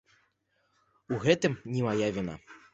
У 1.15 1.21
гэтым 1.27 1.53
не 1.77 1.87
мая 1.87 2.13
віна. 2.19 2.35